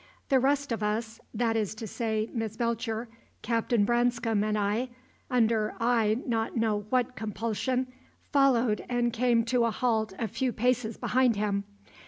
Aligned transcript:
The 0.29 0.39
rest 0.39 0.71
of 0.71 0.81
us 0.81 1.19
that 1.31 1.55
is 1.55 1.75
to 1.75 1.85
say, 1.85 2.27
Miss 2.33 2.57
Belcher, 2.57 3.07
Captain 3.43 3.85
Branscome, 3.85 4.43
and 4.43 4.57
I 4.57 4.89
under 5.29 5.75
I 5.79 6.17
know 6.25 6.49
not 6.55 6.91
what 6.91 7.15
compulsion, 7.15 7.85
followed 8.31 8.83
and 8.89 9.13
came 9.13 9.43
to 9.45 9.63
a 9.65 9.69
halt 9.69 10.13
a 10.17 10.27
few 10.27 10.53
paces 10.53 10.97
behind 10.97 11.35
him. 11.35 11.65